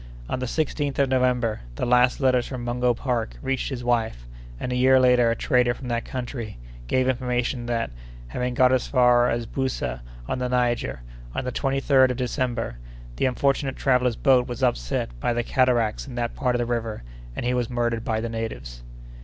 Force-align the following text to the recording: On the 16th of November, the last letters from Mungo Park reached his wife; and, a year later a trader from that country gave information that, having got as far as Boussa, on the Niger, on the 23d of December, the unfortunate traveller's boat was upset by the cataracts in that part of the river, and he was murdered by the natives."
On 0.27 0.39
the 0.39 0.47
16th 0.47 0.97
of 0.97 1.09
November, 1.09 1.61
the 1.75 1.85
last 1.85 2.19
letters 2.19 2.47
from 2.47 2.63
Mungo 2.63 2.95
Park 2.95 3.35
reached 3.39 3.69
his 3.69 3.83
wife; 3.83 4.25
and, 4.59 4.71
a 4.71 4.75
year 4.75 4.99
later 4.99 5.29
a 5.29 5.35
trader 5.35 5.75
from 5.75 5.89
that 5.89 6.05
country 6.05 6.57
gave 6.87 7.07
information 7.07 7.67
that, 7.67 7.91
having 8.29 8.55
got 8.55 8.73
as 8.73 8.87
far 8.87 9.29
as 9.29 9.45
Boussa, 9.45 10.01
on 10.27 10.39
the 10.39 10.49
Niger, 10.49 11.01
on 11.35 11.43
the 11.45 11.51
23d 11.51 12.09
of 12.09 12.17
December, 12.17 12.79
the 13.17 13.27
unfortunate 13.27 13.75
traveller's 13.75 14.15
boat 14.15 14.47
was 14.47 14.63
upset 14.63 15.09
by 15.19 15.33
the 15.33 15.43
cataracts 15.43 16.07
in 16.07 16.15
that 16.15 16.33
part 16.35 16.55
of 16.55 16.57
the 16.59 16.65
river, 16.65 17.03
and 17.35 17.45
he 17.45 17.53
was 17.53 17.69
murdered 17.69 18.03
by 18.03 18.19
the 18.19 18.27
natives." 18.27 18.81